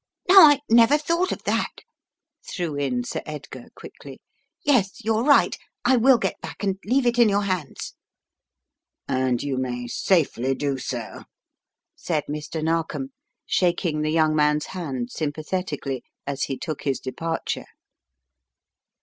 "Now 0.27 0.47
I 0.49 0.61
never 0.67 0.97
thought 0.97 1.31
of 1.31 1.43
that!" 1.43 1.75
threw 2.43 2.75
in 2.75 3.03
Sir 3.03 3.21
Edgar 3.23 3.67
quickly. 3.75 4.19
"Yes, 4.65 5.03
you're 5.05 5.23
right. 5.23 5.55
I 5.85 5.95
will 5.97 6.17
get 6.17 6.41
back 6.41 6.63
and 6.63 6.79
leave 6.83 7.05
it 7.05 7.19
in 7.19 7.29
your 7.29 7.43
hands." 7.43 7.93
"And 9.07 9.43
you 9.43 9.59
may 9.59 9.85
safely 9.87 10.55
do 10.55 10.79
so," 10.79 11.25
said 11.95 12.23
Mr. 12.27 12.63
Narkom, 12.63 13.11
shaking 13.45 14.01
the 14.01 14.09
young 14.09 14.35
man's 14.35 14.65
hand 14.73 15.11
sympathetically 15.11 16.01
as 16.25 16.45
he 16.45 16.57
took 16.57 16.81
his 16.81 16.99
departure. 16.99 17.67